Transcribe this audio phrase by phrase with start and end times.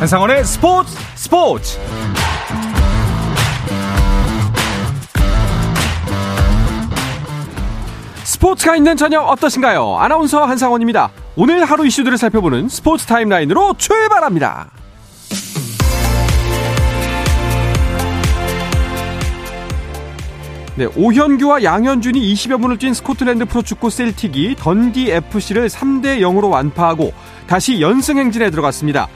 [0.00, 1.78] 한상원의 스포츠 스포츠
[8.24, 9.98] 스포츠가 있는 저녁 어떠신가요?
[9.98, 11.10] 아나운서 한상원입니다.
[11.36, 14.70] 오늘 하루 이슈들을 살펴보는 스포츠 타임라인으로 출발합니다.
[20.76, 27.12] 네, 오현규와 양현준이 20여 분을 뛴 스코틀랜드 프로축구 셀틱이 던디 FC를 3대 0으로 완파하고
[27.46, 29.06] 다시 연승 행진에 들어갔습니다.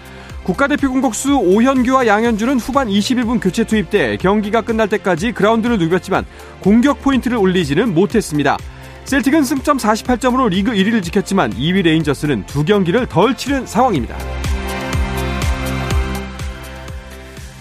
[0.44, 6.26] 국가대표 공격수 오현규와 양현준은 후반 21분 교체 투입돼 경기가 끝날 때까지 그라운드를 누볐지만
[6.60, 8.58] 공격 포인트를 올리지는 못했습니다.
[9.06, 14.16] 셀틱은 승점 48점으로 리그 1위를 지켰지만 2위 레인저스는 두 경기를 덜 치른 상황입니다.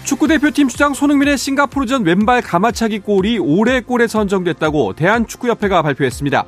[0.04, 6.44] 축구대표팀 주장 손흥민의 싱가포르전 왼발 감아차기 골이 올해의 골에 선정됐다고 대한축구협회가 발표했습니다.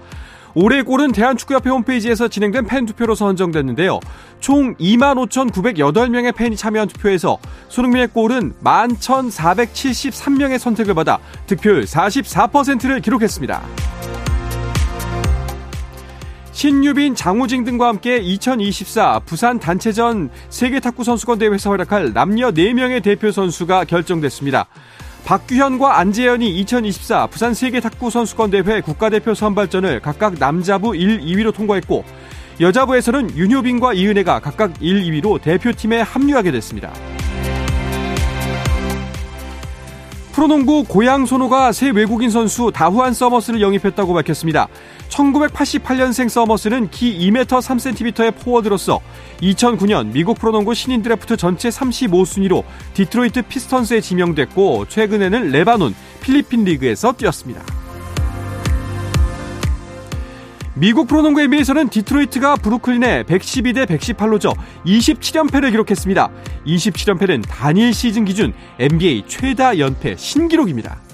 [0.58, 4.00] 올해 골은 대한축구협회 홈페이지에서 진행된 팬 투표로 선정됐는데요.
[4.40, 7.36] 총 25,908명의 팬이 참여한 투표에서
[7.68, 13.62] 손흥민의 골은 11,473명의 선택을 받아 득표율 44%를 기록했습니다.
[16.52, 23.30] 신유빈, 장우징 등과 함께 2024 부산 단체전 세계 탁구 선수권 대회에서 활약할 남녀 4명의 대표
[23.30, 24.66] 선수가 결정됐습니다.
[25.26, 32.04] 박규현과 안재현이 2024 부산 세계 탁구 선수권 대회 국가대표 선발전을 각각 남자부 1, 2위로 통과했고
[32.60, 36.92] 여자부에서는 윤효빈과 이은혜가 각각 1, 2위로 대표팀에 합류하게 됐습니다.
[40.36, 44.68] 프로농구 고양 소노가 새 외국인 선수 다후안 서머스를 영입했다고 밝혔습니다.
[45.08, 49.00] 1988년생 서머스는 키 2m 3cm의 포워드로서
[49.40, 57.85] 2009년 미국 프로농구 신인 드래프트 전체 35순위로 디트로이트 피스턴스에 지명됐고 최근에는 레바논, 필리핀 리그에서 뛰었습니다.
[60.78, 64.52] 미국 프로농구 NBA에서는 디트로이트가 브루클린에 112대 118로 져
[64.84, 66.30] 27연패를 기록했습니다.
[66.66, 71.05] 27연패는 단일 시즌 기준 NBA 최다 연패 신기록입니다.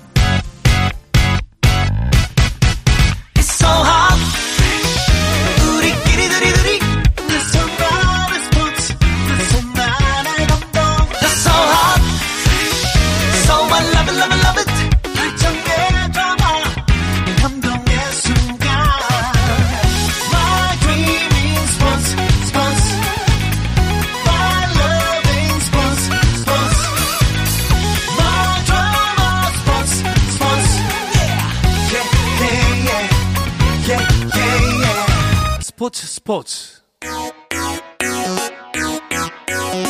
[35.93, 36.83] 스포츠 스포츠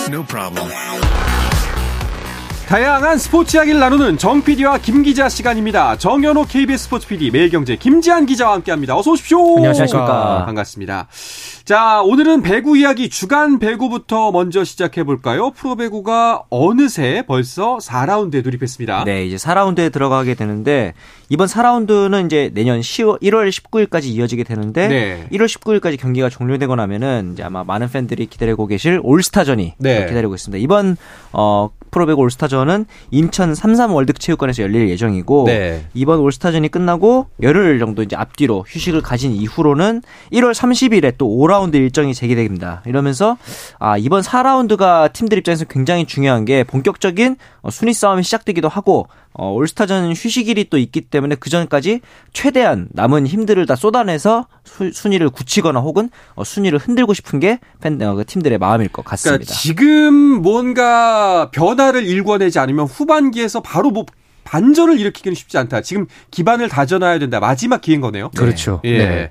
[0.08, 0.68] No problem.
[2.66, 5.96] 다양한 스포츠 이야기를 나누는 정 PD와 김 기자 시간입니다.
[5.98, 8.96] 정현호 KBS 스포츠 PD, 매일경제 김지한 기자와 함께합니다.
[8.96, 9.56] 어서 오십시오.
[9.58, 10.44] 안녕하십니까.
[10.46, 11.06] 반갑습니다.
[11.64, 15.52] 자, 오늘은 배구 이야기 주간 배구부터 먼저 시작해 볼까요?
[15.52, 19.04] 프로 배구가 어느새 벌써 4라운드에 돌입했습니다.
[19.04, 20.92] 네, 이제 4라운드에 들어가게 되는데
[21.28, 25.26] 이번 4라운드는 이제 내년 10월 1월 19일까지 이어지게 되는데 네.
[25.32, 30.06] 1월 19일까지 경기가 종료되고 나면은 이제 아마 많은 팬들이 기다리고 계실 올스타전이 네.
[30.06, 30.62] 기다리고 있습니다.
[30.62, 30.96] 이번
[31.32, 35.86] 어 프로배구 올스타전은 인천 삼삼 월드체육관에서 열릴 예정이고 네.
[35.94, 40.02] 이번 올스타전이 끝나고 열흘 정도 이제 앞뒤로 휴식을 가진 이후로는
[40.32, 42.82] 1월 30일에 또 5라운드 일정이 재개됩니다.
[42.86, 43.36] 이러면서
[43.78, 49.50] 아 이번 4라운드가 팀들 입장에서 굉장히 중요한 게 본격적인 어, 순위 싸움이 시작되기도 하고 어,
[49.52, 52.00] 올스타전 휴식일이 또 있기 때문에 그 전까지
[52.32, 58.00] 최대한 남은 힘들을 다 쏟아내서 수, 순위를 굳히거나 혹은 어, 순위를 흔들고 싶은 게 팬,
[58.02, 59.44] 어, 그 팀들의 마음일 것 같습니다.
[59.44, 64.06] 그러니까 지금 뭔가 변화를 일궈내지 않으면 후반기에서 바로 뭐
[64.52, 65.80] 반전을 일으키기는 쉽지 않다.
[65.80, 67.40] 지금 기반을 다져놔야 된다.
[67.40, 68.28] 마지막 기회인 거네요.
[68.36, 68.82] 그렇죠.
[68.84, 68.98] 예.
[68.98, 69.30] 네.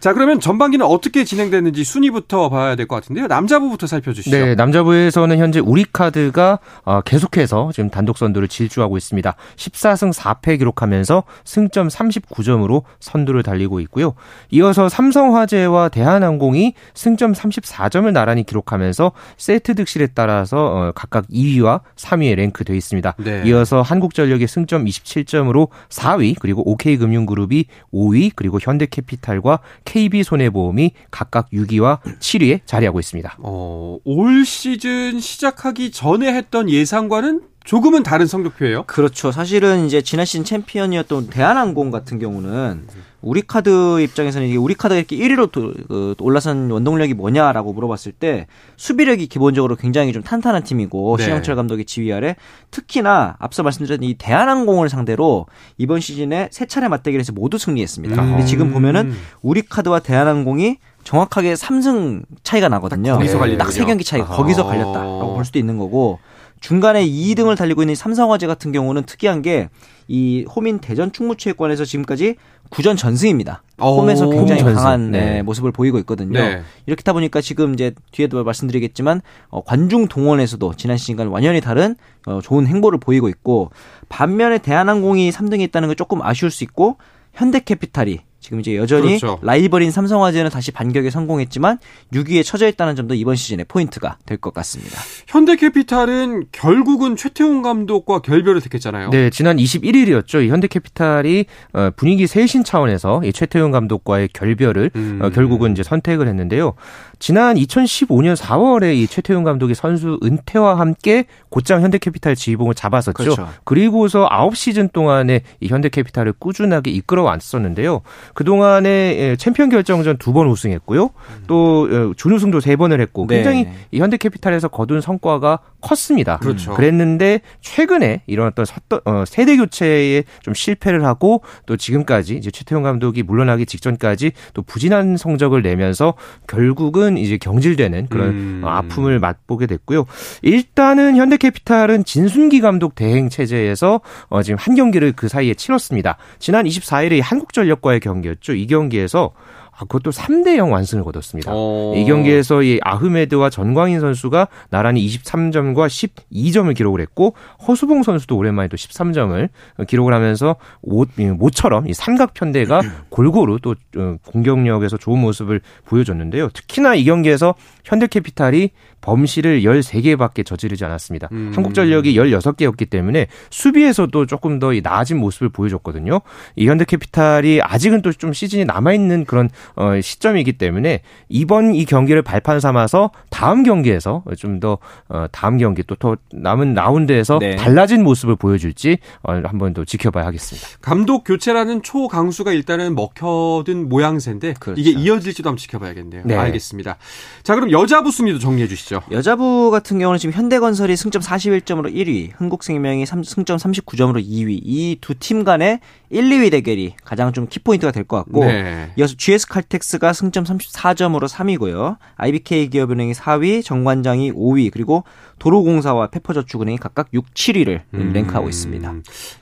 [0.00, 3.26] 자, 그러면 전반기는 어떻게 진행됐는지 순위부터 봐야 될 것 같은데요.
[3.26, 4.34] 남자부부터 살펴주시죠.
[4.34, 9.34] 네, 남자부에서는 현재 우리카드가 어, 계속해서 지금 단독 선두를 질주하고 있습니다.
[9.56, 14.14] 14승 4패 기록하면서 승점 39점으로 선두를 달리고 있고요.
[14.50, 22.74] 이어서 삼성화재와 대한항공이 승점 34점을 나란히 기록하면서 세트 득실에 따라서 어, 각각 2위와 3위에 랭크되어
[22.74, 23.14] 있습니다.
[23.18, 23.42] 네.
[23.44, 33.00] 이어서 한국전력의 승점 27점으로 4위, 그리고 OK금융그룹이 5위, 그리고 현대캐피탈과 KB손해보험이 각각 6위와 7위에 자리하고
[33.00, 33.36] 있습니다.
[33.38, 38.84] 어, 올 시즌 시작하기 전에 했던 예상과는 조금은 다른 성적표예요.
[38.84, 39.30] 그렇죠.
[39.30, 42.86] 사실은 이제 지난 시즌 챔피언이었던 대한항공 같은 경우는
[43.20, 48.46] 우리 카드 입장에서는 이게 우리 카드가 이렇게 1위로 도, 그, 올라선 원동력이 뭐냐라고 물어봤을 때
[48.76, 51.24] 수비력이 기본적으로 굉장히 좀 탄탄한 팀이고 네.
[51.24, 52.34] 신영철 감독의 지휘 아래
[52.72, 55.46] 특히나 앞서 말씀드렸던 이 대한항공을 상대로
[55.78, 58.20] 이번 시즌에 세 차례 맞대결에서 모두 승리했습니다.
[58.20, 58.28] 음.
[58.30, 63.14] 근데 지금 보면은 우리 카드와 대한항공이 정확하게 3승 차이가 나거든요.
[63.14, 63.64] 거기서 갈리는군요.
[63.64, 64.36] 딱세 경기 차이가 아하.
[64.36, 66.18] 거기서 갈렸다라고 볼 수도 있는 거고
[66.62, 69.68] 중간에 2등을 달리고 있는 삼성화재 같은 경우는 특이한 게
[70.08, 72.36] 이 홈인 대전 충무체육관에서 지금까지
[72.70, 73.62] 9전 전승입니다.
[73.80, 74.82] 오, 홈에서 굉장히 홈 전승.
[74.82, 75.20] 강한 네.
[75.36, 76.38] 네, 모습을 보이고 있거든요.
[76.38, 76.62] 네.
[76.86, 82.40] 이렇게 다 보니까 지금 이제 뒤에도 말씀드리겠지만 어, 관중 동원에서도 지난 시즌과 완전히 다른 어,
[82.42, 83.70] 좋은 행보를 보이고 있고
[84.08, 86.96] 반면에 대한항공이 3등에 있다는 건 조금 아쉬울 수 있고
[87.32, 89.38] 현대캐피탈이 지금 이제 여전히 그렇죠.
[89.40, 91.78] 라이벌인 삼성화재는 다시 반격에 성공했지만
[92.12, 94.98] 6위에 처져 있다는 점도 이번 시즌의 포인트가 될 것 같습니다.
[95.28, 99.10] 현대캐피탈은 결국은 최태용 감독과 결별을 택했잖아요.
[99.10, 100.44] 네, 지난 21일이었죠.
[100.44, 101.44] 이 현대캐피탈이
[101.74, 105.18] 어, 분위기 쇄신 차원에서 이 최태용 감독과의 결별을 음.
[105.22, 106.74] 어, 결국은 이제 선택을 했는데요.
[107.22, 113.12] 지난 2015년 4월에 이 최태용 감독이 선수 은퇴와 함께 곧장 현대캐피탈 지휘봉을 잡았었죠.
[113.12, 113.48] 그렇죠.
[113.62, 118.00] 그리고서 9시즌 동안에 이 현대캐피탈을 꾸준하게 이끌어 왔었는데요.
[118.34, 121.10] 그동안에 예, 챔피언 결정전 두 번 우승했고요.
[121.46, 123.36] 또 어, 준우승도 세 번을 했고 네.
[123.36, 126.38] 굉장히 이 현대캐피탈에서 거둔 성과가 컸습니다.
[126.38, 126.72] 그렇죠.
[126.74, 132.82] 그랬는데 최근에 이런 어떤 섰던- 어, 세대 교체에 좀 실패를 하고 또 지금까지 이제 최태용
[132.82, 136.14] 감독이 물러나기 직전까지 또 부진한 성적을 내면서
[136.48, 138.60] 결국은 이제 경질되는 그런 음.
[138.64, 140.06] 어, 아픔을 맛보게 됐고요.
[140.42, 146.16] 일단은 현대캐피탈은 진순기 감독 대행 체제에서 어, 지금 한 경기를 그 사이에 치렀습니다.
[146.38, 148.54] 지난 24일에 한국전력과의 경기였죠.
[148.54, 151.50] 이 경기에서 아, 그것도 3대 0 완승을 거뒀습니다.
[151.54, 151.92] 어.
[151.96, 155.88] 이 경기에서 이 아흐메드와 전광인 선수가 나란히 23점과
[156.32, 157.34] 12점을 기록을 했고
[157.66, 159.48] 허수봉 선수도 오랜만에 또 13점을
[159.86, 162.80] 기록을 하면서 모, 이 모처럼 이 삼각 편대가
[163.10, 166.48] 골고루 또 어, 공격력에서 좋은 모습을 보여줬는데요.
[166.50, 167.54] 특히나 이 경기에서
[167.84, 168.70] 현대캐피탈이
[169.00, 171.28] 범실을 13개밖에 저지르지 않았습니다.
[171.32, 171.50] 음.
[171.56, 176.20] 한국전력이 16개였기 때문에 수비에서도 조금 더이 나아진 모습을 보여줬거든요.
[176.54, 182.60] 이 현대캐피탈이 아직은 또 좀 시즌이 남아있는 그런 어, 시점이기 때문에 이번 이 경기를 발판
[182.60, 184.78] 삼아서 다음 경기에서 좀 더
[185.08, 187.56] 어, 다음 경기 또더 남은 라운드에서 네.
[187.56, 190.68] 달라진 모습을 보여줄지 어, 한번 더 지켜봐야 하겠습니다.
[190.80, 194.80] 감독 교체라는 초강수가 일단은 먹혀든 모양새인데 그렇죠.
[194.80, 196.22] 이게 이어질지도 한번 지켜봐야겠네요.
[196.26, 196.36] 네.
[196.36, 196.96] 알겠습니다.
[197.42, 199.00] 자 그럼 여자부 순위도 정리해 주시죠.
[199.10, 204.60] 여자부 같은 경우는 지금 현대건설이 승점 41점으로 1위, 흥국생명이 삼- 승점 39점으로 2위.
[204.62, 205.80] 이 두 팀 간의
[206.10, 208.90] 1, 2위 대결이 가장 좀 키포인트가 될 것 같고 네.
[208.96, 211.96] 이어서 GS 칼텍스가 승점 34점으로 3위고요.
[212.16, 215.04] IBK 기업은행이 4위, 정관장이 5위, 그리고
[215.38, 218.12] 도로공사와 페퍼저축은행이 각각 6, 7위를 음.
[218.14, 218.94] 랭크하고 있습니다.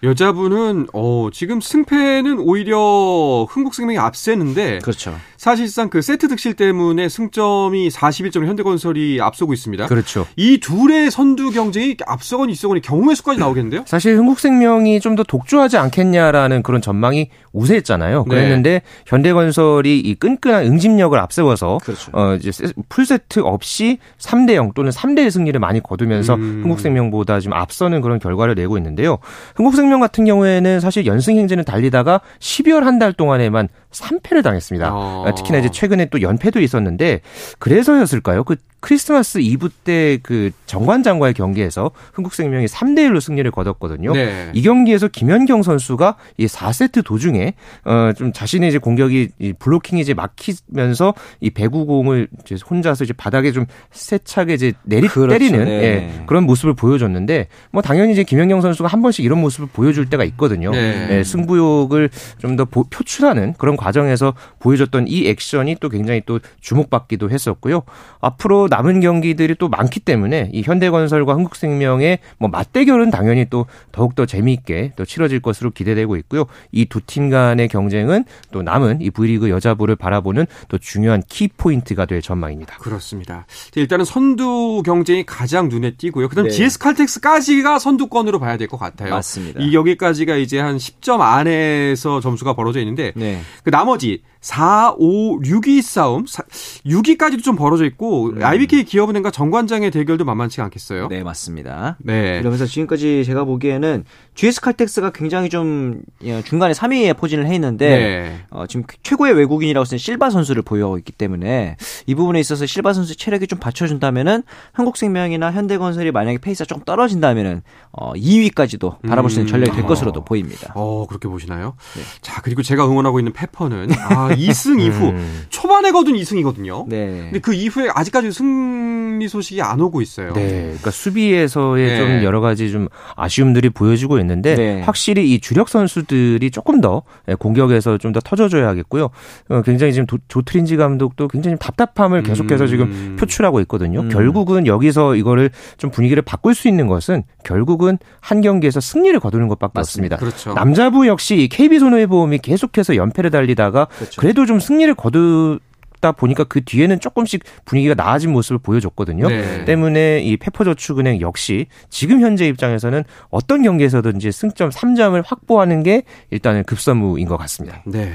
[0.03, 5.15] 여자부는 어 지금 승패는 오히려 흥국생명이 앞세는데 그렇죠.
[5.37, 9.87] 사실상 그 세트 득실 때문에 승점이 41점 현대건설이 앞서고 있습니다.
[9.87, 10.27] 그렇죠.
[10.37, 13.85] 이 둘의 선두 경쟁이 앞서거니 뒤서거니 경우의 수까지 나오겠는데요?
[13.87, 18.25] 사실 흥국생명이 좀 더 독주하지 않겠냐라는 그런 전망이 우세했잖아요.
[18.29, 18.35] 네.
[18.35, 22.11] 그랬는데 현대건설이 이 끈끈한 응집력을 앞세워서 그렇죠.
[22.14, 26.61] 어 이제 세- 풀세트 없이 3대 0 또는 3대 1 승리를 많이 거두면서 음.
[26.62, 29.19] 흥국생명보다 좀 앞서는 그런 결과를 내고 있는데요.
[29.56, 34.91] 흥국생명 같은 경우에는 사실 연승 행진을 달리다가 12월 한 달 동안에만 3패를 당했습니다.
[34.93, 35.25] 어.
[35.26, 37.20] 아, 특히나 이제 최근에 또 연패도 있었는데
[37.58, 38.44] 그래서였을까요?
[38.44, 44.12] 그 크리스마스 이브 때 그 정관장과의 경기에서 흥국생명이 3대 1로 승리를 거뒀거든요.
[44.12, 44.50] 네.
[44.55, 51.14] 이 경기에서 김현경 선수가 이 4세트 도중에 어좀 자신의 이제 공격이 이 블로킹이 이제 막히면서
[51.40, 55.31] 이 배구공을 이제 혼자서 이제 바닥에 좀 세차게 이제 내리 그렇죠.
[55.31, 55.71] 때리는 네.
[55.71, 60.25] 예, 그런 모습을 보여줬는데 뭐 당연히 이제 김현경 선수가 한 번씩 이런 모습을 보여줄 때가
[60.25, 60.71] 있거든요.
[60.71, 61.19] 네.
[61.19, 67.83] 예, 승부욕을 좀 더 표출하는 그런 과정에서 보여줬던 이 액션이 또 굉장히 또 주목받기도 했었고요.
[68.21, 74.93] 앞으로 남은 경기들이 또 많기 때문에 이 현대건설과 한국생명의 뭐 맞대결은 당연히 또 더욱더 재미있게
[74.97, 76.47] 또 치러질 것으로 기대되고 있고요.
[76.73, 82.23] 이 두 팀 간의 경쟁은 또 남은 이 V리그 여자부를 바라보는 또 중요한 키포인트가 될
[82.23, 82.79] 전망입니다.
[82.79, 83.45] 그렇습니다.
[83.73, 86.29] 자, 일단은 선두 경쟁이 가장 눈에 띄고요.
[86.29, 86.50] 그다음 네.
[86.53, 89.11] GS 칼텍스까지가 선두권으로 봐야 될 것 같아요.
[89.11, 89.61] 맞습니다.
[89.61, 93.41] 이 여기까지가 이제 한 10점 안에서 점수가 벌어져 있는데 네.
[93.65, 100.64] 그 나머지 4, 5, 6위 싸움, 6위까지도 좀 벌어져 있고 IBK 기업은행과 정관장의 대결도 만만치가
[100.64, 101.04] 않겠어요.
[101.04, 101.09] 음.
[101.09, 101.97] 네, 맞습니다.
[101.99, 102.38] 네.
[102.40, 104.04] 이러면서 지금까지 제가 보기에는
[104.40, 108.44] GS 칼텍스가 굉장히 좀 예, 중간에 3위에 포진을 해 있는데 네.
[108.49, 113.14] 어, 지금 최고의 외국인이라고 쓰는 실바 선수를 보유하고 있기 때문에 이 부분에 있어서 실바 선수
[113.18, 114.42] 체력이 좀 받쳐준다면은
[114.73, 117.61] 흥국생명이나 현대건설이 만약에 페이스가 조금 떨어진다면은
[117.92, 119.87] 어, 2위까지도 바라볼 수 있는 전력이 될 음.
[119.87, 120.73] 것으로도 보입니다.
[120.75, 121.75] 어, 그렇게 보시나요?
[121.94, 122.02] 네.
[122.23, 125.44] 자, 그리고 제가 응원하고 있는 페퍼는 아, 2승 이후 음.
[125.50, 126.88] 초반에 거둔 2승이거든요.
[126.88, 127.25] 네.
[127.25, 130.32] 근데 그 이후에 아직까지 승리 소식이 안 오고 있어요.
[130.32, 131.97] 네, 그러니까 수비에서의 네.
[131.99, 134.81] 좀 여러 가지 좀 아쉬움들이 보여지고 있는 데 네.
[134.83, 139.11] 확실히 이 주력 선수들이 조금 더 예, 공격에서 좀 더 터져줘야겠고요.
[139.49, 142.69] 어, 굉장히 지금 도, 조트린지 감독도 굉장히 좀 답답함을 계속해서 음.
[142.69, 144.01] 지금 표출하고 있거든요.
[144.01, 144.09] 음.
[144.09, 149.73] 결국은 여기서 이거를 좀 분위기를 바꿀 수 있는 것은 결국은 한 경기에서 승리를 거두는 것밖에
[149.75, 150.17] 맞습니다.
[150.17, 150.17] 없습니다.
[150.17, 150.55] 그렇죠.
[150.55, 154.21] 남자부 역시 KB 손해보험이 계속해서 연패를 달리다가 그렇죠.
[154.21, 155.59] 그래도좀 승리를 거두
[156.00, 159.28] 다 보니까 그 뒤에는 조금씩 분위기가 나아진 모습을 보여줬거든요.
[159.28, 159.64] 네.
[159.64, 167.26] 때문에 이 페퍼저축은행 역시 지금 현재 입장에서는 어떤 경기에서든지 승점 3점을 확보하는 게 일단은 급선무인
[167.28, 167.83] 것 같습니다.
[167.87, 168.12] 네.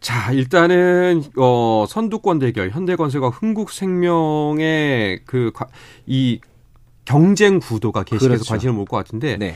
[0.00, 5.52] 자, 일단은 어 선두권 대결 현대건설과 흥국생명의 그
[6.06, 6.40] 이
[7.04, 8.50] 경쟁 구도가 계속해서 그렇죠.
[8.50, 9.54] 관심을 모을 것 같은데 네.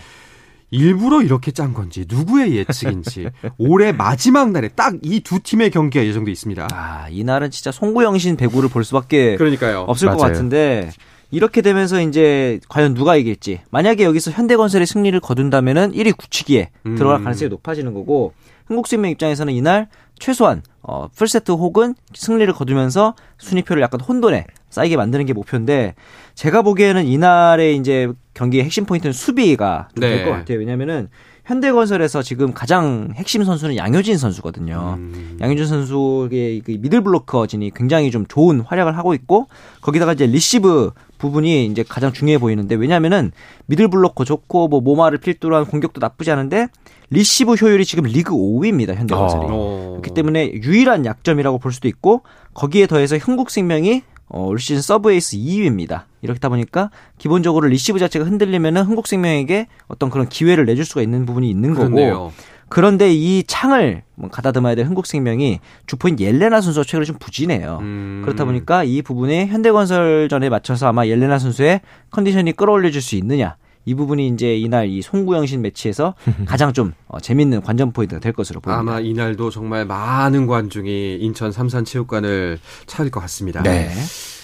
[0.76, 6.30] 일부러 이렇게 짠 건지 누구의 예측인지 올해 마지막 날에 딱 이 두 팀의 경기가 예정돼
[6.32, 6.68] 있습니다.
[6.72, 9.80] 아, 이날은 진짜 송구영신 배구를 볼 수밖에 그러니까요.
[9.86, 10.32] 없을 것 맞아요.
[10.32, 10.90] 같은데
[11.30, 16.96] 이렇게 되면서 이제 과연 누가 이길지 만약에 여기서 현대건설이 승리를 거둔다면은 1위 굳히기에 음.
[16.96, 18.32] 들어갈 가능성이 높아지는 거고
[18.66, 19.88] 흥국생명 입장에서는 이날
[20.18, 25.94] 최소한 어, 풀세트 혹은 승리를 거두면서 순위표를 약간 혼돈에 쌓이게 만드는 게 목표인데
[26.34, 30.24] 제가 보기에는 이날의 이제 경기의 핵심 포인트는 수비가 될 네.
[30.24, 30.58] 것 같아요.
[30.58, 31.08] 왜냐면은
[31.44, 34.94] 현대건설에서 지금 가장 핵심 선수는 양효진 선수거든요.
[34.98, 35.38] 음.
[35.40, 39.48] 양효진 선수의 그 미들 블로커진이 굉장히 좀 좋은 활약을 하고 있고
[39.80, 43.32] 거기다가 이제 리시브 부분이 이제 가장 중요해 보이는데 왜냐면은
[43.66, 46.68] 미들 블로커 좋고 뭐 모마를 필두로 한 공격도 나쁘지 않은데
[47.10, 49.46] 리시브 효율이 지금 리그 5위입니다 현대건설이.
[49.50, 49.98] 어.
[50.00, 52.22] 그렇기 때문에 유일한 약점이라고 볼 수도 있고
[52.54, 56.04] 거기에 더해서 흥국생명이 어, 올 시즌 서브 에이스 2위입니다.
[56.22, 61.74] 이렇다 보니까 기본적으로 리시브 자체가 흔들리면은 흥국생명에게 어떤 그런 기회를 내줄 수가 있는 부분이 있는
[61.74, 62.32] 거고 그렇네요.
[62.70, 67.80] 그런데 이 창을 뭐 가다듬어야 될 흥국생명이 주포인 옐레나 선수가 최근에 좀 부진해요.
[67.82, 68.22] 음.
[68.24, 73.56] 그렇다 보니까 이 부분에 현대건설전에 맞춰서 아마 옐레나 선수의 컨디션이 끌어올려줄 수 있느냐.
[73.84, 76.14] 이 부분이 이제 이날 이 송구영신 매치에서
[76.46, 78.80] 가장 좀 어, 재밌는 관전 포인트가 될 것으로 보입니다.
[78.80, 83.62] 아마 이날도 정말 많은 관중이 인천 삼산체육관을 찾을 것 같습니다.
[83.62, 83.90] 네.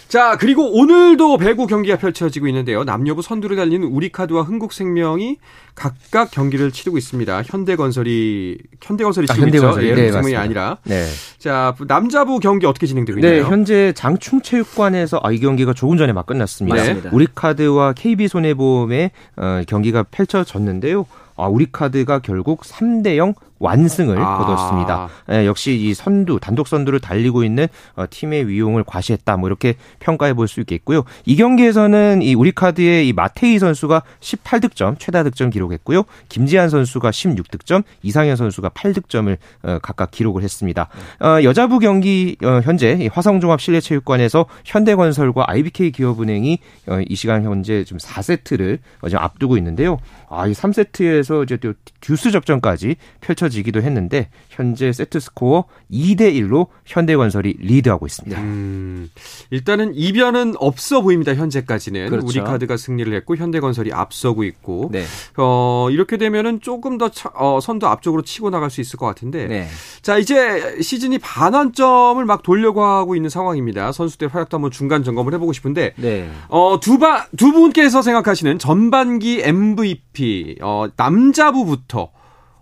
[0.08, 2.82] 자, 그리고 오늘도 배구 경기가 펼쳐지고 있는데요.
[2.82, 5.36] 남녀부 선두를 달리는 우리카드와 흥국생명이
[5.74, 7.42] 각각 경기를 치르고 있습니다.
[7.42, 9.86] 현대건설이 현대건설이 아, 치고 현대건설이.
[9.86, 9.92] 있죠.
[9.92, 10.40] 예, 네, 흥국생명이 맞습니다.
[10.40, 10.78] 아니라.
[10.84, 11.04] 네.
[11.38, 13.52] 자, 남자부 경기 어떻게 진행되고 네, 있나요?
[13.52, 16.74] 현재 장충체육관에서 아, 이 경기가 조금 전에 막 끝났습니다.
[16.74, 16.80] 네.
[16.80, 17.10] 맞습니다.
[17.12, 21.04] 우리카드와 KB손해보험의 어, 경기가 펼쳐졌는데요.
[21.36, 24.38] 아, 우리카드가 결국 3대 0 완승을 아.
[24.38, 25.08] 거뒀습니다.
[25.32, 29.36] 예, 역시 이 선두 단독 선두를 달리고 있는 어, 팀의 위용을 과시했다.
[29.36, 31.04] 뭐 이렇게 평가해 볼 수 있겠고요.
[31.26, 36.04] 이 경기에서는 이 우리카드의 이 마테이 선수가 18득점 최다 득점 기록했고요.
[36.28, 40.88] 김지한 선수가 16득점, 이상현 선수가 8득점을 어, 각각 기록을 했습니다.
[41.20, 47.84] 어, 여자부 경기 어, 현재 이 화성종합 실내체육관에서 현대건설과 IBK 기업은행이 어, 이 시간 현재
[47.84, 49.98] 좀 4세트를 어, 지금 앞두고 있는데요.
[50.30, 56.68] 아, 이 3세트에서 이제 또 듀스 접전까지 펼쳐 지기도 했는데 현재 세트 스코어 2대 1로
[56.84, 58.40] 현대건설이 리드하고 있습니다.
[58.40, 59.10] 음,
[59.50, 61.34] 일단은 이변은 없어 보입니다.
[61.34, 62.26] 현재까지는 그렇죠.
[62.26, 65.04] 우리카드가 승리를 했고 현대건설이 앞서고 있고 네.
[65.36, 69.46] 어, 이렇게 되면은 조금 더 차- 어, 선두 앞쪽으로 치고 나갈 수 있을 것 같은데
[69.46, 69.68] 네.
[70.02, 73.92] 자, 이제 시즌이 반환점을 막 돌려고 하고 있는 상황입니다.
[73.92, 76.30] 선수들 활약도 한번 중간 점검을 해보고 싶은데, 네.
[76.48, 82.10] 어, 두 바, 두 분께서 생각하시는 전반기 MVP, 어, 남자부부터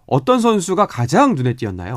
[0.07, 1.95] 어떤 선수가 가장 눈에 띄었나요?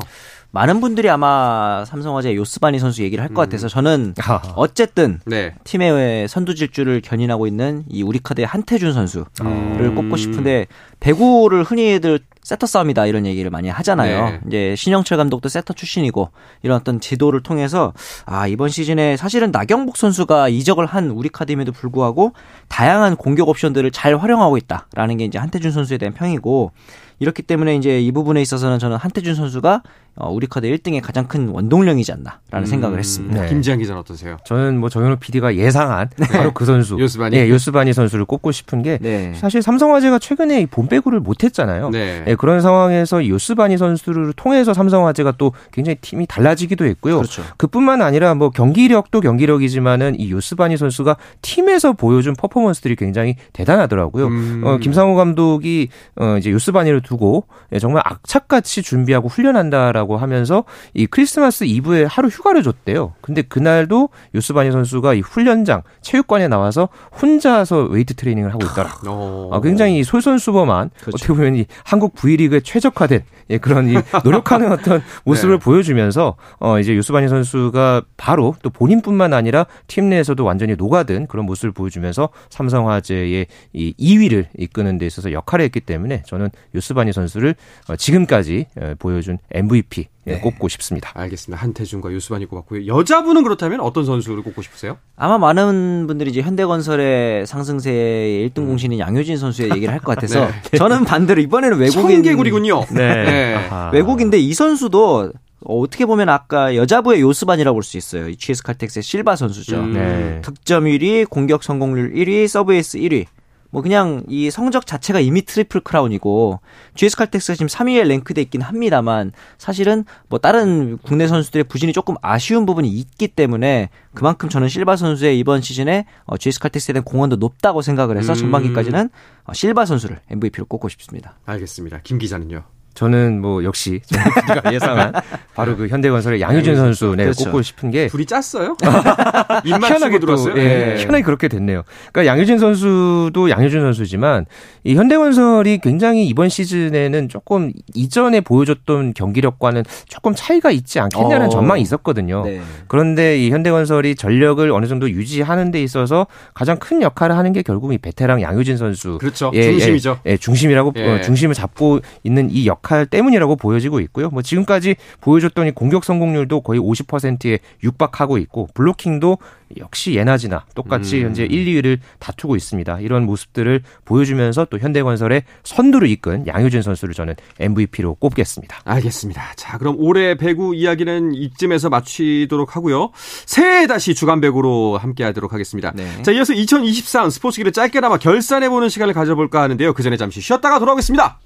[0.52, 4.14] 많은 분들이 아마 삼성화재 요스바니 선수 얘기를 할것 같아서 저는
[4.56, 5.54] 어쨌든 네.
[5.62, 9.94] 팀의 선두 질주를 견인하고 있는 이 우리카드의 한태준 선수를 음.
[9.94, 10.66] 꼽고 싶은데
[10.98, 14.24] 배구를 흔히들 세터 싸움이다 이런 얘기를 많이 하잖아요.
[14.24, 14.40] 네.
[14.48, 16.30] 이제 신영철 감독도 세터 출신이고
[16.62, 17.92] 이런 어떤 지도를 통해서
[18.24, 22.32] 아 이번 시즌에 사실은 나경복 선수가 이적을 한 우리 카드임에도 불구하고
[22.68, 26.72] 다양한 공격 옵션들을 잘 활용하고 있다라는 게 이제 한태준 선수에 대한 평이고
[27.20, 29.82] 이렇기 때문에 이제 이 부분에 있어서는 저는 한태준 선수가
[30.16, 33.42] 어, 우리 카드 1등의 가장 큰 원동력이지 않나라는 생각을 했습니다.
[33.42, 33.48] 네.
[33.48, 34.36] 김지한 기자는 어떠세요?
[34.44, 37.36] 저는 뭐 정현호 PD가 예상한 바로 그 선수, 요스바니?
[37.36, 39.32] 예, 요스바니 선수를 꼽고 싶은 게 네.
[39.34, 41.90] 사실 삼성화재가 최근에 이 본배구를 못했잖아요.
[41.90, 42.24] 네.
[42.26, 47.16] 예, 그런 상황에서 이 요스바니 선수를 통해서 삼성화재가 또 굉장히 팀이 달라지기도 했고요.
[47.16, 47.42] 그렇죠.
[47.56, 54.26] 그뿐만 아니라 뭐 경기력도 경기력이지만은 이 요스바니 선수가 팀에서 보여준 퍼포먼스들이 굉장히 대단하더라고요.
[54.26, 54.62] 음.
[54.64, 60.64] 어, 김상우 감독이 어, 이제 요스바니를 두고 예, 정말 악착같이 준비하고 훈련한다라는 중요하다고 하면서
[60.94, 63.12] 이 크리스마스 이브에 하루 휴가를 줬대요.
[63.20, 66.88] 근데 그날도 요스바니 선수가 이 훈련장 체육관에 나와서
[67.20, 68.90] 혼자서 웨이트 트레이닝을 하고 있더라.
[69.06, 69.50] 어.
[69.52, 71.16] 아, 굉장히 솔선수범한 그렇죠.
[71.16, 75.64] 어떻게 보면 이 한국 V리그에 최적화된 예, 그런 이 노력하는 어떤 모습을 네.
[75.64, 81.72] 보여주면서 어 이제 요스바니 선수가 바로 또 본인뿐만 아니라 팀 내에서도 완전히 녹아든 그런 모습을
[81.72, 87.54] 보여주면서 삼성화재의 이 2위를 이끄는 데 있어서 역할을 했기 때문에 저는 요스바니 선수를
[87.88, 89.89] 어, 지금까지 어, 보여준 MVP
[90.26, 90.40] 예, 네.
[90.40, 91.10] 꼽고 싶습니다.
[91.14, 91.60] 알겠습니다.
[91.62, 92.86] 한태준과 요스바니 꼽았고요.
[92.86, 94.98] 여자부는 그렇다면 어떤 선수를 꼽고 싶으세요?
[95.16, 100.78] 아마 많은 분들이 이제 현대건설의 상승세의 1등 공신인 양효진 선수의 얘기를 할 것 같아서 네.
[100.78, 102.84] 저는 반대로 이번에는 외국인 청개구리군요.
[102.94, 103.54] 네.
[103.56, 103.90] 아하.
[103.92, 105.32] 외국인데 이 선수도
[105.62, 108.28] 어, 어떻게 보면 아까 여자부의 요스바니라고 볼 수 있어요.
[108.28, 109.76] 이 GS 칼텍스의 실바 선수죠.
[109.80, 109.92] 음.
[109.92, 110.40] 네.
[110.42, 113.26] 득점 1위, 공격 성공률 1위, 서브 에이스 1위.
[113.70, 116.60] 뭐 그냥 이 성적 자체가 이미 트리플 크라운이고
[116.94, 122.66] GS 칼텍스가 지금 3위에 랭크돼 있긴 합니다만 사실은 뭐 다른 국내 선수들의 부진이 조금 아쉬운
[122.66, 127.82] 부분이 있기 때문에 그만큼 저는 실바 선수의 이번 시즌에 어, GS 칼텍스에 대한 공헌도 높다고
[127.82, 128.36] 생각을 해서 음.
[128.36, 129.10] 전반기까지는
[129.44, 131.38] 어, 실바 선수를 MVP로 꼽고 싶습니다.
[131.46, 132.00] 알겠습니다.
[132.02, 132.64] 김 기자는요?
[132.94, 135.12] 저는 뭐 역시 제가 예상한
[135.54, 137.44] 바로 그 현대건설의 양효진 선수 네, 그렇죠.
[137.44, 138.76] 꼽고 싶은 게 둘이 짰어요?
[139.64, 140.18] 입만 희한하게?
[140.18, 140.96] 또, 예, 네.
[140.98, 141.82] 희한하게 그렇게 됐네요.
[142.12, 144.46] 그러니까 양효진 선수도 양효진 선수지만
[144.84, 151.48] 이 현대건설이 굉장히 이번 시즌에는 조금 이전에 보여줬던 경기력과는 조금 차이가 있지 않겠냐는 어.
[151.48, 152.44] 전망이 있었거든요.
[152.44, 152.60] 네.
[152.88, 157.92] 그런데 이 현대건설이 전력을 어느 정도 유지하는 데 있어서 가장 큰 역할을 하는 게 결국
[157.92, 159.50] 이 베테랑 양효진 선수 그렇죠.
[159.54, 160.20] 예, 중심이죠.
[160.26, 161.08] 예, 예, 중심이라고 예.
[161.08, 164.30] 어, 중심을 잡고 있는 이 역할 때문이라고 보여지고 있고요.
[164.30, 169.38] 뭐 지금까지 보여줬던 이 공격 성공률도 거의 50%에 육박하고 있고 블로킹도
[169.78, 171.26] 역시 예나지나 똑같이 음.
[171.26, 173.00] 현재 1, 2위를 다투고 있습니다.
[173.00, 178.80] 이런 모습들을 보여주면서 또 현대건설의 선두를 이끈 양효진 선수를 저는 MVP로 꼽겠습니다.
[178.84, 179.52] 알겠습니다.
[179.56, 183.10] 자, 그럼 올해 배구 이야기는 이쯤에서 마치도록 하고요.
[183.46, 185.92] 새해 다시 주간 배구로 함께 하도록 하겠습니다.
[185.94, 186.22] 네.
[186.22, 189.92] 자, 이어서 2023 스포츠기를 짧게나마 결산해보는 시간을 가져볼까 하는데요.
[189.92, 191.38] 그 전에 잠시 쉬었다가 돌아오겠습니다.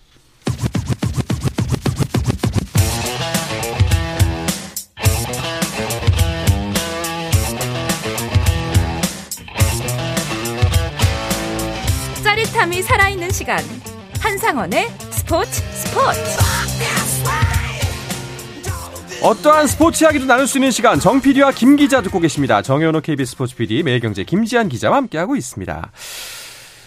[13.34, 13.58] 시간
[14.20, 16.20] 한상원의 스포츠 스포츠
[19.24, 22.62] 어떠한 스포츠 이야기도 나눌 수 있는 시간 정 PD와 김 기자 듣고 계십니다.
[22.62, 25.90] 정현호 KBS 스포츠 PD, 매일경제 김지한 기자와 함께하고 있습니다.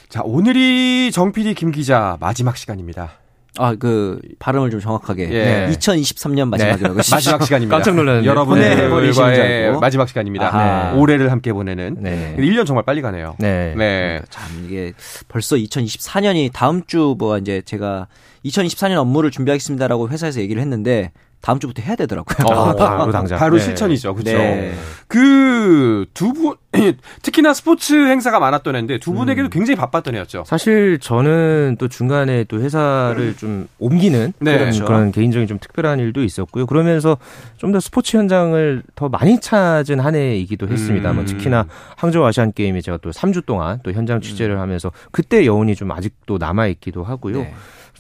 [0.08, 3.12] 자, 오늘이 정 PD 김 기자 마지막 시간입니다.
[3.60, 5.70] 아, 그 발음을 좀 정확하게 예.
[5.74, 7.16] 2023년 마지막이라고 하시죠.
[7.16, 7.76] 마지막 시간입니다.
[7.76, 9.80] 깜짝 줄 여러분들과의 알고.
[9.80, 10.48] 마지막 시간입니다.
[10.48, 10.94] 아하.
[10.96, 11.98] 올해를 함께 보내는.
[12.00, 12.36] 네.
[12.38, 13.36] 1년 정말 빨리 가네요.
[13.40, 13.74] 네.
[13.76, 14.22] 네.
[14.30, 14.94] 참 이게
[15.28, 18.08] 벌써 2024년이 다음 주 뭐 이제 제가
[18.46, 22.48] 2024년 업무를 준비하겠습니다라고 회사에서 얘기를 했는데 다음 주부터 해야 되더라고요.
[22.52, 23.38] 아, 바로 당장.
[23.40, 23.64] 바로 네.
[23.64, 24.14] 실천이죠.
[24.16, 24.38] 그렇죠.
[24.38, 24.74] 네.
[25.08, 26.56] 그두 분
[27.24, 30.44] 특히나 스포츠 행사가 많았던 해인데 두 분에게도 굉장히 바빴던 해였죠.
[30.46, 34.52] 사실 저는 또 중간에 또 회사를 좀 옮기는 네.
[34.54, 34.86] 그런, 그렇죠.
[34.86, 36.66] 그런 개인적인 좀 특별한 일도 있었고요.
[36.66, 37.18] 그러면서
[37.58, 41.12] 좀 더 스포츠 현장을 더 많이 찾은 한 해이기도 했습니다.
[41.14, 41.26] 뭐 음.
[41.26, 41.66] 특히나
[41.98, 46.38] 항저우 아시안 게임에 제가 또 3주 동안 또 현장 취재를 하면서 그때 여운이 좀 아직도
[46.38, 47.46] 남아 있기도 하고요.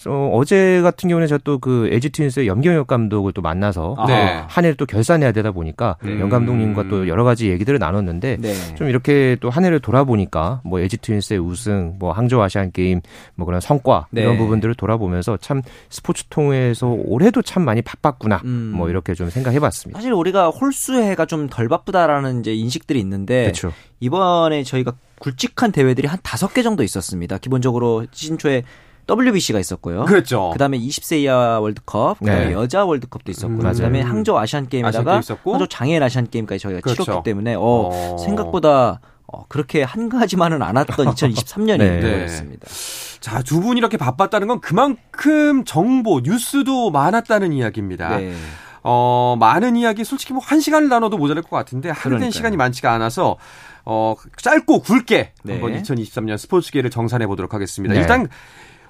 [0.03, 0.09] 네.
[0.09, 4.05] 어, 어제 같은 경우는 제가 또그 LG 트윈스의 염경엽 감독을 또 만나서 아.
[4.07, 4.43] 네.
[4.47, 6.19] 한 해를 또 결산해야 되다 보니까 음.
[6.19, 8.53] 염 감독님과 또 여러 가지 얘기들을 나눴는데 네.
[8.75, 13.01] 좀 이렇게 또 한 해를 돌아보니까 뭐 LG 트윈스의 우승, 뭐 항저우 아시안 게임,
[13.35, 14.21] 뭐 그런 성과 네.
[14.21, 18.41] 이런 부분들을 돌아보면서 참 스포츠 통해서 올해도 참 많이 바빴구나.
[18.45, 18.73] 음.
[18.75, 19.97] 뭐 이렇게 좀 생각해봤습니다.
[19.97, 23.71] 사실 우리가 홀수해가 좀 덜 바쁘다라는 이제 인식들이 있는데 그렇죠.
[23.99, 27.37] 이번에 저희가 굵직한 대회들이 한 다섯 개 정도 있었습니다.
[27.39, 28.63] 기본적으로 시즌 초에
[29.09, 30.05] WBC가 있었고요.
[30.05, 30.49] 그렇죠.
[30.51, 32.53] 그다음에 20세 이하 월드컵, 그다음에 네.
[32.53, 33.65] 여자 월드컵도 있었고, 음.
[33.65, 34.01] 요 그다음에.
[34.01, 35.15] 항저우 아시안 게임에다가.
[35.15, 37.03] 항저우 장애인 아시안 게임까지 저희가 그렇죠.
[37.03, 38.17] 치렀기 때문에 어, 어.
[38.17, 41.99] 생각보다 어, 그렇게 한가지만은 않았던 2023년이 네.
[41.99, 42.67] 되었습니다.
[43.19, 48.17] 자, 두 분이 이렇게 바빴다는 건 그만큼 정보, 뉴스도 많았다는 이야기입니다.
[48.17, 48.33] 네.
[48.83, 52.31] 어, 많은 이야기 솔직히 뭐 한 시간을 나눠도 모자랄 것 같은데 하루된.
[52.31, 53.35] 시간이 많지가 않아서
[53.83, 55.53] 어, 짧고 굵게 네.
[55.53, 57.93] 한번 2023년 스포츠계를 정산해 보도록 하겠습니다.
[57.95, 57.99] 네.
[57.99, 58.29] 일단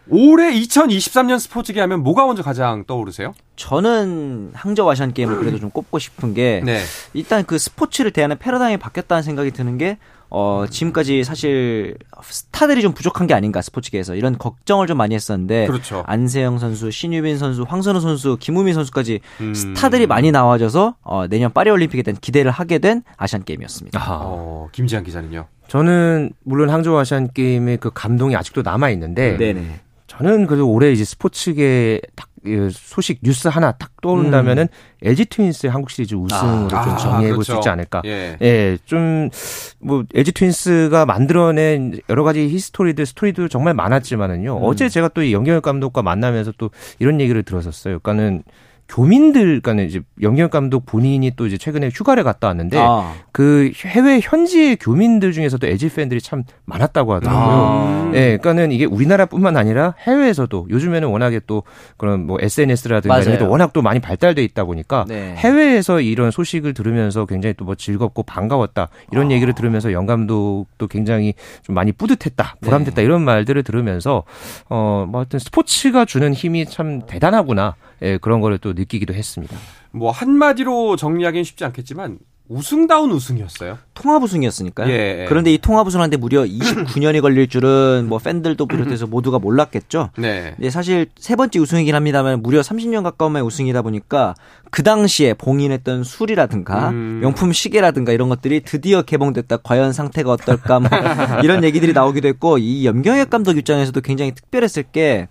[0.09, 3.33] 올해 2023년 스포츠계 하면 뭐가 먼저 가장 떠오르세요?
[3.55, 6.81] 저는 항저우 아시안 게임을 그래도 좀 꼽고 싶은 게 네.
[7.13, 9.97] 일단 그 스포츠를 대하는 패러다임이 바뀌었다는 생각이 드는 게
[10.29, 16.03] 어, 지금까지 사실 스타들이 좀 부족한 게 아닌가 스포츠계에서 이런 걱정을 좀 많이 했었는데 그렇죠.
[16.05, 19.53] 안세영 선수, 신유빈 선수, 황선우 선수, 김우민 선수까지 음.
[19.53, 23.99] 스타들이 많이 나와져서 어, 내년 파리 올림픽에 대한 기대를 하게 된 아시안 게임이었습니다.
[23.99, 24.19] 아하.
[24.21, 25.47] 어, 김지한 기자는요.
[25.67, 29.81] 저는 물론 항저우 아시안 게임의 그 감동이 아직도 남아 있는데 네네.
[30.17, 32.29] 저는 그래도 올해 이제 스포츠계 딱
[32.71, 34.67] 소식 뉴스 하나 딱 떠오른다면은 음.
[35.01, 37.59] LG 트윈스의 한국 시리즈 우승으로 아, 좀 아, 정리해 볼수 그렇죠.
[37.59, 38.01] 있지 않을까.
[38.05, 38.37] 예.
[38.41, 38.77] 예.
[38.85, 44.57] 좀뭐 LG 트윈스가 만들어낸 여러 가지 히스토리들 스토리도 정말 많았지만은요.
[44.57, 44.63] 음.
[44.63, 47.99] 어제 제가 또 염경엽 감독과 만나면서 또 이런 얘기를 들었었어요.
[47.99, 48.43] 그러니까는
[48.89, 53.13] 교민들, 그러니까 이제 염경엽 감독 본인이 또 이제 최근에 휴가를 갔다 왔는데 아.
[53.31, 57.45] 그 해외 현지의 교민들 중에서도 LG 팬들이 참 많았다고 하더라고요.
[57.45, 58.09] 아.
[58.11, 61.63] 네, 그러니까는 이게 우리나라뿐만 아니라 해외에서도 요즘에는 워낙에 또
[61.97, 65.35] 그런 뭐 SNS라든가 이런 게 워낙 또 많이 발달돼 있다 보니까 네.
[65.35, 69.31] 해외에서 이런 소식을 들으면서 굉장히 또 뭐 즐겁고 반가웠다 이런 아.
[69.31, 73.03] 얘기를 들으면서 영 감독도 굉장히 좀 많이 뿌듯했다, 보람됐다 네.
[73.03, 74.23] 이런 말들을 들으면서
[74.69, 77.75] 어뭐 하여튼 스포츠가 주는 힘이 참 대단하구나.
[78.01, 79.55] 예, 그런 거를 또 느끼기도 했습니다.
[79.91, 83.77] 뭐 한마디로 정리하기는 쉽지 않겠지만 우승다운 우승이었어요.
[83.93, 84.89] 통합 우승이었으니까요.
[84.89, 85.25] 예.
[85.27, 90.11] 그런데 이 통합 우승하는데 무려 29년이 걸릴 줄은 뭐 팬들도 비롯해서 모두가 몰랐겠죠.
[90.17, 90.55] 네.
[90.57, 90.69] 네.
[90.69, 94.33] 사실 세 번째 우승이긴 합니다만 무려 30년 가까운 우승이다 보니까
[94.71, 97.19] 그 당시에 봉인했던 술이라든가 음.
[97.21, 99.57] 명품 시계라든가 이런 것들이 드디어 개봉됐다.
[99.57, 100.89] 과연 상태가 어떨까 뭐
[101.43, 105.27] 이런 얘기들이 나오기도 했고 이 염경엽 감독 입장에서도 굉장히 특별했을 게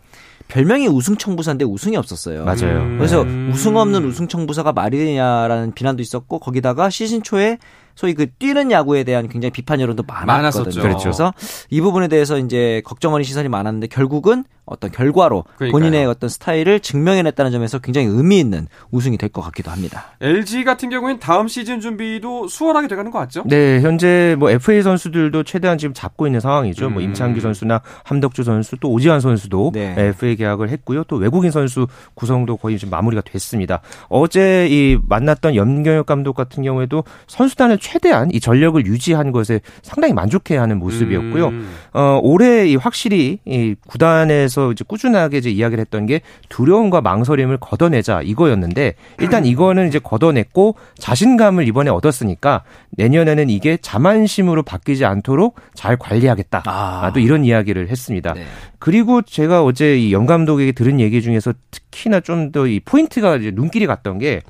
[0.48, 2.44] 별명이 우승 청부사인데 우승이 없었어요.
[2.44, 2.80] 맞아요.
[2.80, 2.98] 음.
[2.98, 7.58] 그래서 우승 없는 우승 청부사가 말이냐라는 비난도 있었고 거기다가 시즌 초에
[7.94, 10.82] 소위 그 뛰는 야구에 대한 굉장히 비판 여론도 많았거든요.
[10.82, 10.98] 그렇죠.
[11.04, 11.32] 그래서
[11.70, 15.70] 이 부분에 대해서 이제 걱정 어린 시선이 많았는데 결국은 어떤 결과로 그러니까요.
[15.72, 20.06] 본인의 어떤 스타일을 증명해냈다는 점에서 굉장히 의미 있는 우승이 될 것 같기도 합니다.
[20.20, 23.42] LG 같은 경우에는 다음 시즌 준비도 수월하게 돼가는 것 같죠?
[23.46, 26.84] 네, 현재 뭐 FA 선수들도 최대한 지금 잡고 있는 상황이죠.
[26.84, 26.94] 뭐 음.
[26.94, 29.94] 뭐 임창규 선수나 함덕주 선수 또 오지환 선수도 네.
[29.98, 31.04] FA 계약을 했고요.
[31.04, 33.80] 또 외국인 선수 구성도 거의 지금 마무리가 됐습니다.
[34.08, 40.78] 어제 이 만났던 염경엽 감독 같은 경우에도 선수단을 최대한 이 전력을 유지한 것에 상당히 만족해하는
[40.78, 41.48] 모습이었고요.
[41.48, 41.68] 음.
[41.92, 48.22] 어, 올해 이 확실히 이 구단에서 이제 꾸준하게 이제 이야기를 했던 게 두려움과 망설임을 걷어내자
[48.22, 56.62] 이거였는데 일단 이거는 이제 걷어냈고 자신감을 이번에 얻었으니까 내년에는 이게 자만심으로 바뀌지 않도록 잘 관리하겠다.
[56.66, 57.10] 아.
[57.12, 58.32] 또 이런 이야기를 했습니다.
[58.34, 58.44] 네.
[58.78, 63.50] 그리고 제가 어제 이 영 감독에게 들은 얘기 중에서 특히나 좀 더 이 포인트가 이제
[63.52, 64.40] 눈길이 갔던 게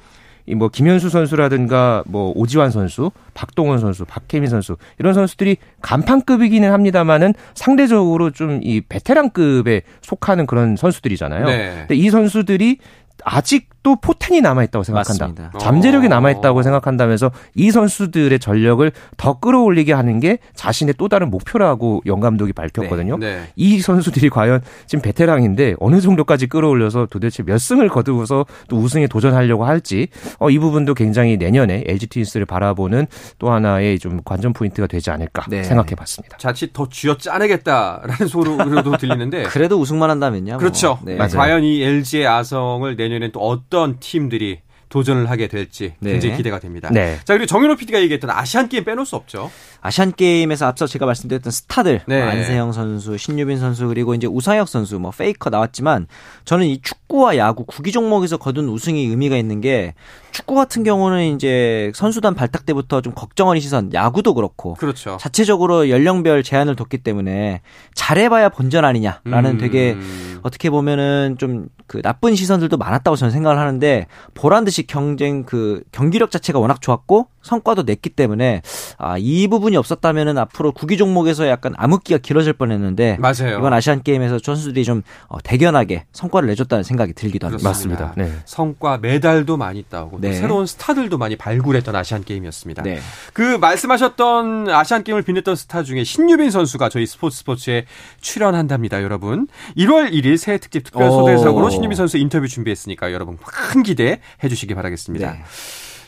[0.46, 7.35] 이 뭐 김현수 선수라든가 뭐 오지환 선수, 박동원 선수, 박혜민 선수 이런 선수들이 간판급이기는 합니다만은
[7.54, 11.46] 상대적으로 좀 이 베테랑급에 속하는 그런 선수들이잖아요.
[11.46, 11.74] 네.
[11.80, 12.78] 근데 이 선수들이
[13.24, 15.29] 아직 도 포텐이 남아있다고 생각한다.
[15.29, 15.59] 맞습니다.
[15.61, 22.18] 잠재력이 남아있다고 생각한다면서 이 선수들의 전력을 더 끌어올리게 하는 게 자신의 또 다른 목표라고 염
[22.18, 23.16] 감독이 밝혔거든요.
[23.18, 23.42] 네, 네.
[23.55, 29.66] 이 선수들이 과연 지금 베테랑인데 어느 정도까지 끌어올려서 도대체 몇 승을 거두어서 또 우승에 도전하려고
[29.66, 30.09] 할지
[30.40, 33.07] 어, 이 부분도 굉장히 내년에 LG 트윈스를 바라보는
[33.38, 35.62] 또 하나의 좀 관전 포인트가 되지 않을까 네.
[35.62, 36.38] 생각해봤습니다.
[36.38, 40.57] 자칫 더 쥐어 짜내겠다라는 소리도 들리는데 그래도 우승만 한다면요.
[40.57, 40.99] 그렇죠.
[41.05, 41.14] 뭐.
[41.14, 41.18] 네.
[41.18, 46.12] 과연 이 LG의 아성을 내년엔 또 어떤 팀들이 도전을 하게 될지 네.
[46.12, 46.37] 굉장히 네.
[46.37, 46.89] 기대가 됩니다.
[46.93, 47.19] 네.
[47.25, 49.51] 자 그리고 정윤호 PD가 얘기했던 아시안 게임 빼놓을 수 없죠.
[49.81, 52.21] 아시안 게임에서 앞서 제가 말씀드렸던 스타들 네.
[52.21, 56.07] 뭐 안세영 선수, 신유빈 선수 그리고 이제 우상혁 선수, 뭐 페이커 나왔지만
[56.45, 59.95] 저는 이 축구와 야구 구기 종목에서 거둔 우승이 의미가 있는 게
[60.31, 65.17] 축구 같은 경우는 이제 선수단 발탁 때부터 좀 걱정하는 시선, 야구도 그렇고 그렇죠.
[65.19, 67.61] 자체적으로 연령별 제한을 뒀기 때문에
[67.95, 69.59] 잘해봐야 본전 아니냐라는 음.
[69.59, 69.97] 되게
[70.43, 76.31] 어떻게 보면은 좀 그 나쁜 시선들도 많았다고 저는 생각을 하는데 보란 듯이 경쟁 그 경기력
[76.31, 78.62] 자체가 워낙 좋았고 성과도 냈기 때문에
[78.99, 83.59] 아, 이 부분이 없었다면은 앞으로 구기 종목에서 약간 암흑기가 길어질 뻔했는데 맞아요.
[83.59, 87.68] 이번 아시안 게임에서 선수들이 좀 어, 대견하게 성과를 내줬다는 생각이 들기도 합니다.
[87.68, 88.14] 맞습니다.
[88.16, 88.33] 네.
[88.44, 90.33] 성과 메달도 많이 따오고 네.
[90.33, 92.83] 새로운 스타들도 많이 발굴했던 아시안 게임이었습니다.
[92.83, 92.99] 네.
[93.33, 97.87] 그 말씀하셨던 아시안 게임을 빛냈던 스타 중에 신유빈 선수가 저희 스포츠 스포츠에
[98.20, 99.46] 출연한답니다, 여러분.
[99.77, 105.33] 1월 1일 새해 특집 특별 소대상으로 신유빈 선수 인터뷰 준비했으니까 여러분 큰 기대해 주시기 바라겠습니다.
[105.33, 105.43] 네.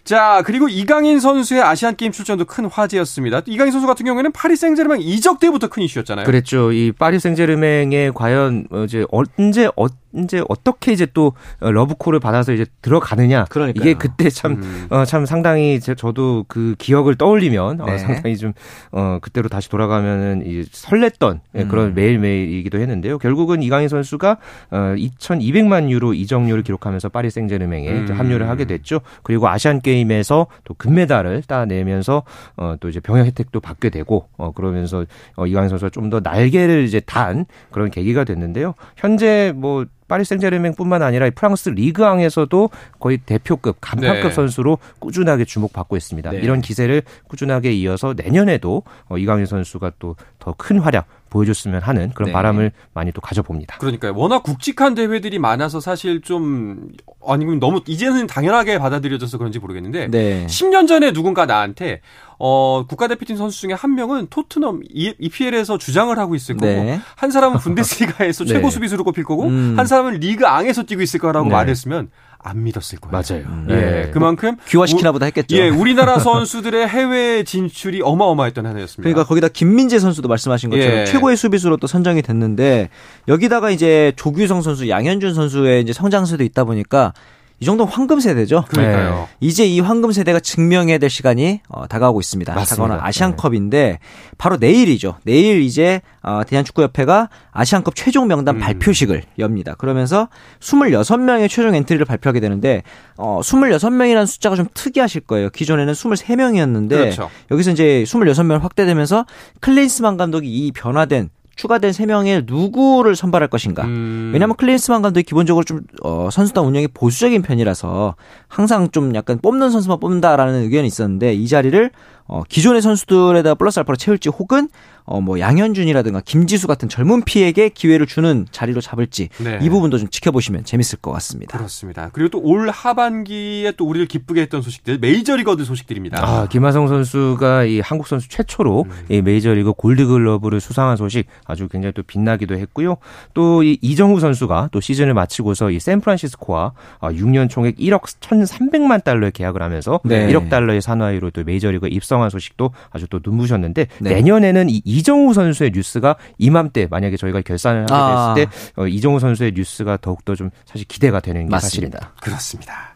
[0.08, 3.42] 자, 그리고 이강인 선수의 아시안 게임 출전도 큰 화제였습니다.
[3.44, 6.24] 이강인 선수 같은 경우에는 파리 생제르맹 이적 때부터 큰 이슈였잖아요.
[6.24, 6.72] 그랬죠.
[6.72, 9.86] 이 파리 생제르맹에 과연 이제 언제 어
[10.24, 13.44] 이제 어떻게 이제 또 러브콜을 받아서 이제 들어가느냐.
[13.44, 13.88] 그러니까요.
[13.88, 14.86] 이게 그때 참, 음.
[14.90, 17.94] 어, 참 상당히 제, 저도 그 기억을 떠올리면 어, 네.
[17.94, 18.52] 어, 상당히 좀,
[18.90, 21.68] 어, 그때로 다시 돌아가면은 이 설렜던 예, 음.
[21.68, 23.18] 그런 매일매일이기도 했는데요.
[23.18, 24.38] 결국은 이강인 선수가
[24.70, 28.06] 어, 2,200만 유로 이적료를 기록하면서 파리 생제르맹에 음.
[28.12, 29.00] 합류를 하게 됐죠.
[29.22, 32.24] 그리고 아시안 게임에서 또 금메달을 따내면서
[32.56, 35.04] 어, 또 이제 병역 혜택도 받게 되고 어, 그러면서
[35.36, 38.74] 어, 이강인 선수가 좀 더 날개를 이제 단 그런 계기가 됐는데요.
[38.96, 44.30] 현재 뭐 파리 생제르맹뿐만 아니라 프랑스 리그왕에서도 거의 대표급 간판급 네.
[44.30, 46.30] 선수로 꾸준하게 주목받고 있습니다.
[46.30, 46.38] 네.
[46.38, 52.28] 이런 기세를 꾸준하게 이어서 내년에도 어, 이강인 선수가 또 더 큰 활약 보여줬으면 하는 그런
[52.28, 52.32] 네.
[52.32, 53.78] 바람을 많이 또 가져봅니다.
[53.78, 54.14] 그러니까요.
[54.16, 56.88] 워낙 굵직한 대회들이 많아서 사실 좀
[57.26, 60.46] 아니면 너무 이제는 당연하게 받아들여져서 그런지 모르겠는데 네.
[60.46, 62.00] 10년 전에 누군가 나한테
[62.38, 67.00] 어, 국가대표팀 선수 중에 한 명은 토트넘 EPL에서 주장을 하고 있을 거고 네.
[67.16, 68.52] 한 사람은 분데스리가에서 네.
[68.52, 69.74] 최고 수비수로 꼽힐 거고 음.
[69.76, 71.54] 한 사람은 리그 앙에서 뛰고 있을 거라고 네.
[71.54, 72.10] 말했으면
[72.48, 73.12] 안 믿었을 거예요.
[73.12, 73.64] 맞아요.
[73.68, 74.10] 예, 네.
[74.12, 75.56] 그만큼 귀화시키나 보다 했겠죠.
[75.56, 79.02] 예, 우리나라 선수들의 해외 진출이 어마어마했던 한 해였습니다.
[79.02, 81.04] 그러니까 거기다 김민재 선수도 말씀하신 것처럼 예.
[81.04, 82.88] 최고의 수비수로 또 선정이 됐는데
[83.28, 87.12] 여기다가 이제 조규성 선수, 양현준 선수의 이제 성장세도 있다 보니까
[87.60, 88.64] 이 정도는 황금 세대죠.
[88.68, 89.28] 그러니까요.
[89.40, 92.54] 이제 이 황금 세대가 증명해야 될 시간이 어, 다가오고 있습니다.
[92.54, 92.82] 맞습니다.
[92.82, 93.98] 다가오는 아시안컵인데
[94.38, 95.16] 바로 내일이죠.
[95.24, 98.60] 내일 이제 어, 대한축구협회가 아시안컵 최종 명단 음.
[98.60, 99.74] 발표식을 엽니다.
[99.74, 100.28] 그러면서
[100.60, 102.82] 26명의 최종 엔트리를 발표하게 되는데
[103.16, 105.50] 어, 26명이라는 숫자가 좀 특이하실 거예요.
[105.50, 107.30] 기존에는 23명이었는데 그렇죠.
[107.50, 109.26] 여기서 이제 26명 확대되면서
[109.60, 113.84] 클린스만 감독이 이 변화된 추가된 3명의 누구를 선발할 것인가.
[113.84, 118.14] 음, 왜냐하면 클린스만 감독이 기본적으로 좀 어, 선수단 운영이 보수적인 편이라서
[118.46, 121.90] 항상 좀 약간 뽑는 선수만 뽑는다라는 의견이 있었는데 이 자리를
[122.28, 124.68] 어, 기존의 선수들에다 플러스 알파로 채울지 혹은
[125.04, 129.58] 어, 뭐 양현준이라든가 김지수 같은 젊은 피에게 기회를 주는 자리로 잡을지 네.
[129.62, 131.56] 이 부분도 좀 지켜보시면 재밌을 것 같습니다.
[131.56, 132.10] 그렇습니다.
[132.12, 136.22] 그리고 또 올 하반기에 또 우리를 기쁘게 했던 소식들 메이저리거들 소식들입니다.
[136.22, 138.90] 아, 김하성 선수가 이 한국 선수 최초로 음.
[139.08, 142.96] 이 메이저리그 골드글러브를 수상한 소식 아주 굉장히 또 빛나기도 했고요.
[143.34, 149.30] 또 이 이정후 선수가 또 시즌을 마치고서 이 샌프란시스코와 아, 6년 총액 1억 1,300만 달러에
[149.32, 150.28] 계약을 하면서 네.
[150.32, 154.10] 1억 달러의 산화위로 또 메이저리그에 입성 한 소식도 아주 또 눈부셨는데 네.
[154.14, 158.34] 내년에는 이 이정후 선수의 뉴스가 이맘때 만약에 저희가 결산을 하게 됐을 아.
[158.34, 161.98] 때 어, 이정후 선수의 뉴스가 더욱더 좀 사실 기대가 되는 게 사실입니다.
[161.98, 162.22] 맞습니다.
[162.22, 162.94] 그렇습니다.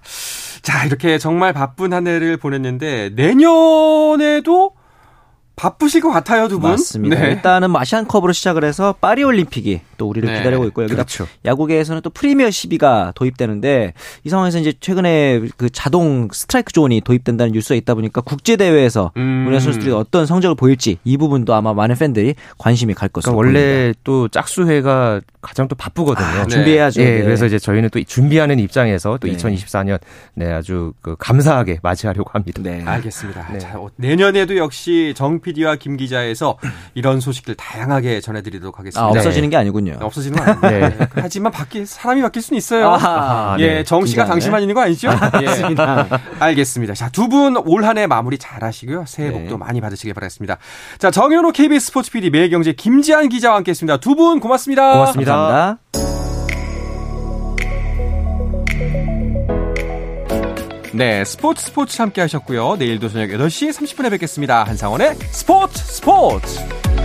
[0.63, 4.73] 자, 이렇게 정말 바쁜 한 해를 보냈는데 내년에도
[5.63, 6.71] 바쁘실 것 같아요, 두 분.
[6.71, 7.21] 맞습니다.
[7.21, 7.31] 네.
[7.31, 10.39] 일단은 뭐 아시안컵으로 시작을 해서 파리 올림픽이 또 우리를 네.
[10.39, 11.29] 기다리고 있고 여기다 그렇죠.
[11.45, 13.95] 야구계에서는 또 프리미어 12가 도입되는데
[14.25, 19.45] 이 상황에서 이제 최근에 그 자동 스트라이크 존이 도입된다는 뉴스가 있다 보니까 국제 대회에서 음.
[19.47, 23.75] 우리나라 선수들이 어떤 성적을 보일지 이 부분도 아마 많은 팬들이 관심이 갈 것으로 그러니까 원래
[23.77, 24.01] 보입니다.
[24.03, 26.27] 또 짝수회가 가장 또 바쁘거든요.
[26.27, 26.49] 아, 네.
[26.49, 27.03] 준비해야죠.
[27.03, 27.23] 예, 네.
[27.23, 29.37] 그래서 이제 저희는 또 준비하는 입장에서 또 네.
[29.37, 30.01] 2024년
[30.35, 32.61] 네 아주 그 감사하게 맞이하려고 합니다.
[32.65, 32.83] 네.
[32.85, 33.49] 알겠습니다.
[33.53, 33.59] 네.
[33.61, 36.57] 자, 어, 내년에도 역시 정 PD와 김 기자에서
[36.95, 39.05] 이런 소식들 다양하게 전해드리도록 하겠습니다.
[39.05, 39.93] 아, 없어지는 게 아니군요.
[39.99, 40.89] 네, 없어지는 건 아니에요.
[40.89, 40.99] 네.
[41.17, 42.89] 하지만 바뀔 사람이 바뀔 수는 있어요.
[42.91, 43.85] 아하, 예, 네.
[43.85, 44.25] 정 씨가.
[44.25, 45.09] 당신만 있는 거 아니죠?
[45.41, 45.45] 예.
[45.47, 46.07] 맞습니다.
[46.41, 46.95] 알겠습니다.
[46.95, 49.05] 자, 두 분 올 한 해 마무리 잘 하시고요.
[49.07, 49.35] 새해 네.
[49.39, 50.59] 복도 많이 받으시길 바라겠습니다.
[50.99, 53.99] 자, 정현호 KBS 스포츠 PD, 매경제 김지한 기자와 함께 했습니다.
[53.99, 54.93] 두 분 고맙습니다.
[54.93, 55.33] 고맙습니다.
[55.35, 56.12] 감사합니다.
[60.95, 62.77] 네, 스포츠 스포츠 함께 하셨고요.
[62.77, 64.65] 내일도 저녁 8시 30분에 뵙겠습니다.
[64.65, 67.02] 한상원의 스포츠 스포츠!